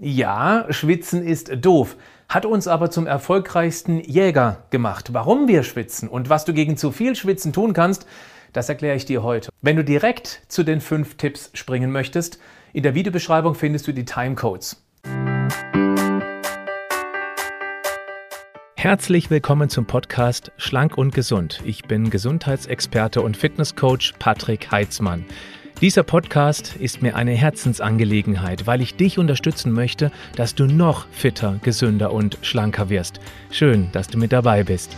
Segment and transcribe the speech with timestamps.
[0.00, 1.96] Ja, Schwitzen ist doof,
[2.28, 5.12] hat uns aber zum erfolgreichsten Jäger gemacht.
[5.12, 8.06] Warum wir schwitzen und was du gegen zu viel Schwitzen tun kannst,
[8.52, 9.50] das erkläre ich dir heute.
[9.60, 12.38] Wenn du direkt zu den fünf Tipps springen möchtest,
[12.72, 14.80] in der Videobeschreibung findest du die Timecodes.
[18.76, 21.60] Herzlich willkommen zum Podcast Schlank und Gesund.
[21.64, 25.24] Ich bin Gesundheitsexperte und Fitnesscoach Patrick Heitzmann.
[25.80, 31.60] Dieser Podcast ist mir eine Herzensangelegenheit, weil ich dich unterstützen möchte, dass du noch fitter,
[31.62, 33.20] gesünder und schlanker wirst.
[33.52, 34.96] Schön, dass du mit dabei bist.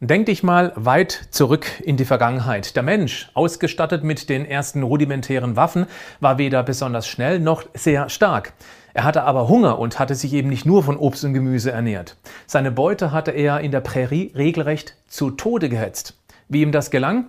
[0.00, 2.76] Denk dich mal weit zurück in die Vergangenheit.
[2.76, 5.86] Der Mensch, ausgestattet mit den ersten rudimentären Waffen,
[6.20, 8.52] war weder besonders schnell noch sehr stark.
[8.92, 12.16] Er hatte aber Hunger und hatte sich eben nicht nur von Obst und Gemüse ernährt.
[12.46, 16.19] Seine Beute hatte er in der Prärie regelrecht zu Tode gehetzt.
[16.50, 17.26] Wie ihm das gelang?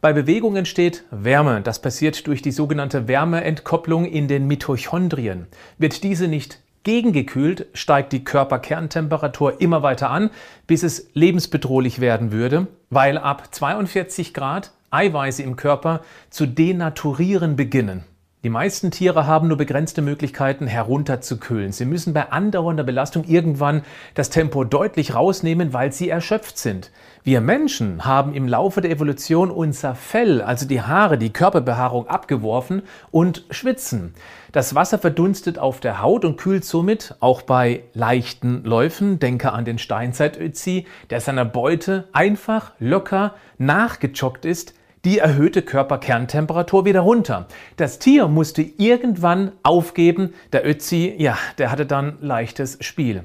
[0.00, 1.60] Bei Bewegung entsteht Wärme.
[1.60, 5.46] Das passiert durch die sogenannte Wärmeentkopplung in den Mitochondrien.
[5.78, 10.30] Wird diese nicht gegengekühlt, steigt die Körperkerntemperatur immer weiter an,
[10.66, 18.04] bis es lebensbedrohlich werden würde, weil ab 42 Grad Eiweiße im Körper zu denaturieren beginnen.
[18.44, 21.70] Die meisten Tiere haben nur begrenzte Möglichkeiten herunterzukühlen.
[21.70, 23.82] Sie müssen bei andauernder Belastung irgendwann
[24.14, 26.90] das Tempo deutlich rausnehmen, weil sie erschöpft sind.
[27.22, 32.82] Wir Menschen haben im Laufe der Evolution unser Fell, also die Haare, die Körperbehaarung abgeworfen
[33.12, 34.12] und schwitzen.
[34.50, 39.64] Das Wasser verdunstet auf der Haut und kühlt somit auch bei leichten Läufen, denke an
[39.64, 44.74] den Steinzeitötzi, der seiner Beute einfach locker nachgejoggt ist,
[45.04, 47.46] die erhöhte Körperkerntemperatur wieder runter.
[47.76, 50.34] Das Tier musste irgendwann aufgeben.
[50.52, 53.24] Der Ötzi, ja, der hatte dann leichtes Spiel.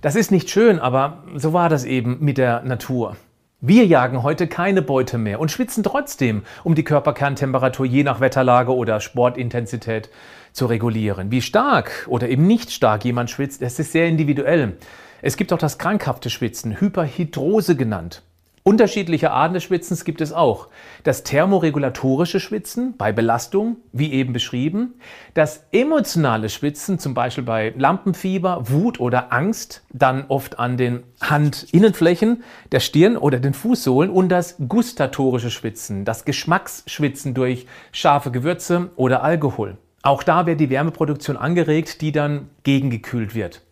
[0.00, 3.16] Das ist nicht schön, aber so war das eben mit der Natur.
[3.60, 8.74] Wir jagen heute keine Beute mehr und schwitzen trotzdem, um die Körperkerntemperatur je nach Wetterlage
[8.74, 10.08] oder Sportintensität
[10.52, 11.30] zu regulieren.
[11.30, 14.78] Wie stark oder eben nicht stark jemand schwitzt, das ist sehr individuell.
[15.20, 18.22] Es gibt auch das krankhafte Schwitzen, Hyperhidrose genannt.
[18.62, 20.68] Unterschiedliche Arten des Schwitzens gibt es auch.
[21.02, 25.00] Das thermoregulatorische Schwitzen bei Belastung, wie eben beschrieben.
[25.32, 32.44] Das emotionale Schwitzen, zum Beispiel bei Lampenfieber, Wut oder Angst, dann oft an den Handinnenflächen,
[32.70, 34.10] der Stirn oder den Fußsohlen.
[34.10, 39.78] Und das gustatorische Schwitzen, das Geschmacksschwitzen durch scharfe Gewürze oder Alkohol.
[40.02, 43.62] Auch da wird die Wärmeproduktion angeregt, die dann gegengekühlt wird.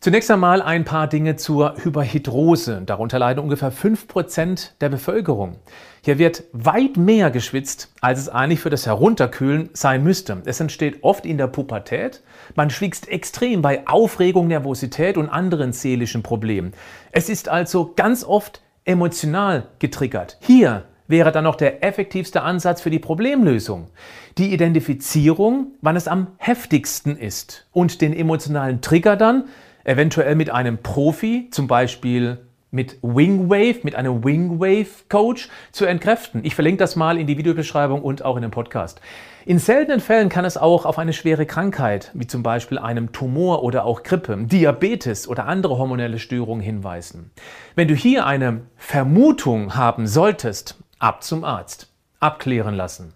[0.00, 2.82] Zunächst einmal ein paar Dinge zur Hyperhidrose.
[2.86, 5.56] Darunter leiden ungefähr 5% der Bevölkerung.
[6.02, 10.40] Hier wird weit mehr geschwitzt, als es eigentlich für das Herunterkühlen sein müsste.
[10.44, 12.22] Es entsteht oft in der Pubertät.
[12.54, 16.74] Man schwiegt extrem bei Aufregung, Nervosität und anderen seelischen Problemen.
[17.10, 20.38] Es ist also ganz oft emotional getriggert.
[20.40, 23.88] Hier wäre dann noch der effektivste Ansatz für die Problemlösung.
[24.36, 29.46] Die Identifizierung, wann es am heftigsten ist und den emotionalen Trigger dann
[29.88, 32.38] eventuell mit einem Profi, zum Beispiel
[32.70, 36.44] mit Wingwave, mit einem Wingwave-Coach zu entkräften.
[36.44, 39.00] Ich verlinke das mal in die Videobeschreibung und auch in dem Podcast.
[39.46, 43.62] In seltenen Fällen kann es auch auf eine schwere Krankheit, wie zum Beispiel einem Tumor
[43.62, 47.30] oder auch Grippe, Diabetes oder andere hormonelle Störungen hinweisen.
[47.74, 51.90] Wenn du hier eine Vermutung haben solltest, ab zum Arzt.
[52.20, 53.14] Abklären lassen.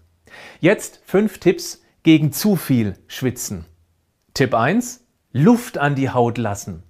[0.59, 3.65] Jetzt fünf Tipps gegen zu viel Schwitzen.
[4.33, 5.02] Tipp 1.
[5.35, 6.83] Luft an die Haut lassen.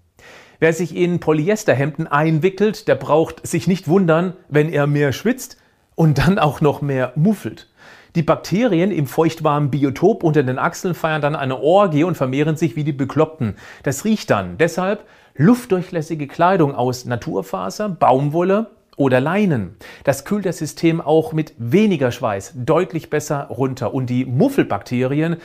[0.60, 5.56] Wer sich in Polyesterhemden einwickelt, der braucht sich nicht wundern, wenn er mehr schwitzt
[5.96, 7.70] und dann auch noch mehr muffelt.
[8.16, 12.76] Die Bakterien im feuchtwarmen Biotop unter den Achseln feiern dann eine Orgie und vermehren sich
[12.76, 13.56] wie die Bekloppten.
[13.84, 14.58] Das riecht dann.
[14.58, 15.06] Deshalb
[15.36, 19.78] luftdurchlässige Kleidung aus Naturfaser, Baumwolle oder Leinen.
[20.04, 23.94] Das kühlt das System auch mit weniger Schweiß deutlich besser runter.
[23.94, 25.38] Und die Muffelbakterien,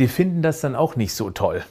[0.00, 1.62] die finden das dann auch nicht so toll.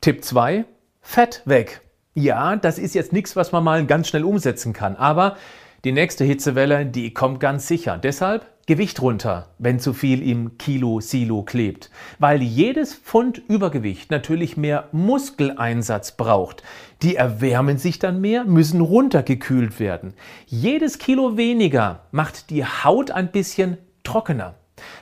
[0.00, 0.64] Tipp 2,
[1.02, 1.82] Fett weg.
[2.14, 5.36] Ja, das ist jetzt nichts, was man mal ganz schnell umsetzen kann, aber
[5.84, 7.98] die nächste Hitzewelle, die kommt ganz sicher.
[7.98, 11.90] Deshalb Gewicht runter, wenn zu viel im Kilo-Silo klebt.
[12.18, 16.62] Weil jedes Pfund Übergewicht natürlich mehr Muskeleinsatz braucht.
[17.02, 20.14] Die erwärmen sich dann mehr, müssen runtergekühlt werden.
[20.46, 24.54] Jedes Kilo weniger macht die Haut ein bisschen trockener.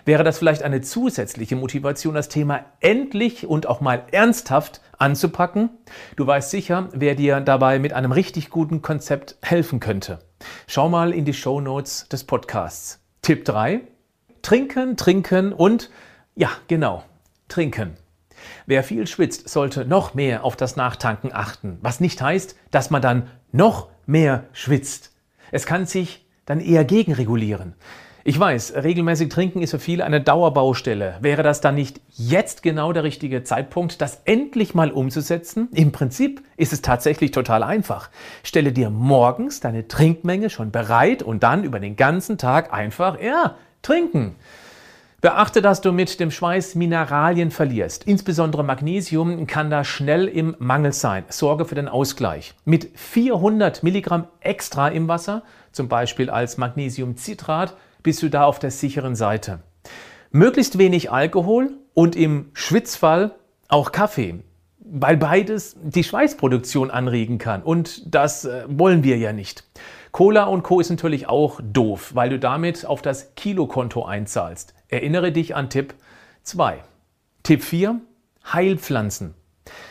[0.09, 5.69] Wäre das vielleicht eine zusätzliche Motivation, das Thema endlich und auch mal ernsthaft anzupacken?
[6.17, 10.21] Du weißt sicher, wer dir dabei mit einem richtig guten Konzept helfen könnte.
[10.67, 13.01] Schau mal in die Show Notes des Podcasts.
[13.21, 13.83] Tipp 3.
[14.41, 15.91] Trinken, trinken und
[16.35, 17.05] ja, genau,
[17.49, 17.99] trinken.
[18.65, 23.03] Wer viel schwitzt, sollte noch mehr auf das Nachtanken achten, was nicht heißt, dass man
[23.03, 25.13] dann noch mehr schwitzt.
[25.51, 27.75] Es kann sich dann eher gegenregulieren.
[28.29, 31.17] Ich weiß, regelmäßig trinken ist für viele eine Dauerbaustelle.
[31.23, 35.69] Wäre das dann nicht jetzt genau der richtige Zeitpunkt, das endlich mal umzusetzen?
[35.73, 38.11] Im Prinzip ist es tatsächlich total einfach.
[38.43, 43.55] Stelle dir morgens deine Trinkmenge schon bereit und dann über den ganzen Tag einfach, ja,
[43.81, 44.35] trinken.
[45.23, 48.05] Beachte, dass du mit dem Schweiß Mineralien verlierst.
[48.05, 51.25] Insbesondere Magnesium kann da schnell im Mangel sein.
[51.31, 52.53] Sorge für den Ausgleich.
[52.67, 57.75] Mit 400 Milligramm extra im Wasser, zum Beispiel als Magnesiumcitrat,
[58.09, 59.59] bist du da auf der sicheren Seite.
[60.31, 63.35] Möglichst wenig Alkohol und im Schwitzfall
[63.69, 64.43] auch Kaffee,
[64.79, 69.65] weil beides die Schweißproduktion anregen kann und das äh, wollen wir ja nicht.
[70.11, 74.73] Cola und Co ist natürlich auch doof, weil du damit auf das Kilokonto einzahlst.
[74.89, 75.93] Erinnere dich an Tipp
[76.45, 76.79] 2.
[77.43, 78.01] Tipp 4.
[78.51, 79.35] Heilpflanzen.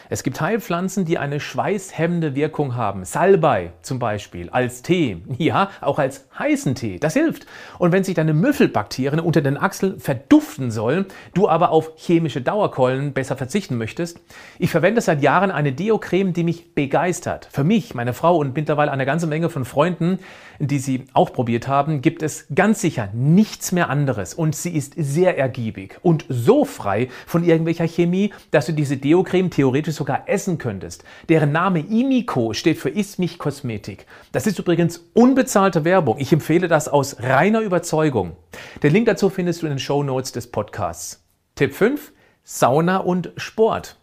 [0.10, 3.04] Es gibt Heilpflanzen, die eine schweißhemmende Wirkung haben.
[3.04, 6.98] Salbei zum Beispiel als Tee, ja, auch als heißen Tee.
[6.98, 7.46] Das hilft.
[7.78, 13.12] Und wenn sich deine Müffelbakterien unter den Achseln verduften sollen, du aber auf chemische Dauerkeulen
[13.12, 14.22] besser verzichten möchtest,
[14.60, 17.50] ich verwende seit Jahren eine Deo-Creme, die mich begeistert.
[17.52, 20.20] Für mich, meine Frau und mittlerweile eine ganze Menge von Freunden,
[20.60, 24.34] die sie auch probiert haben, gibt es ganz sicher nichts mehr anderes.
[24.34, 29.50] Und sie ist sehr ergiebig und so frei von irgendwelcher Chemie, dass du diese Deo-Creme
[29.50, 31.04] theoretisch sogar essen könntest.
[31.28, 34.06] Deren Name Imiko steht für Ismich Kosmetik.
[34.32, 36.18] Das ist übrigens unbezahlte Werbung.
[36.20, 38.38] Ich empfehle das aus reiner Überzeugung.
[38.82, 41.22] Den Link dazu findest du in den Show Notes des Podcasts.
[41.56, 42.14] Tipp 5.
[42.44, 43.98] Sauna und Sport.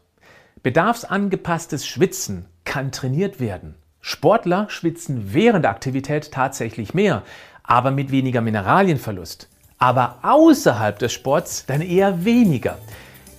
[0.62, 3.76] Bedarfsangepasstes Schwitzen kann trainiert werden.
[4.00, 7.23] Sportler schwitzen während der Aktivität tatsächlich mehr,
[7.62, 9.49] aber mit weniger Mineralienverlust.
[9.79, 12.79] Aber außerhalb des Sports dann eher weniger.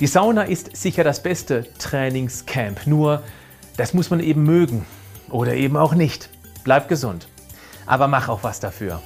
[0.01, 3.23] Die Sauna ist sicher das beste Trainingscamp, nur
[3.77, 4.85] das muss man eben mögen
[5.29, 6.29] oder eben auch nicht.
[6.65, 7.29] Bleib gesund,
[7.85, 9.01] aber mach auch was dafür.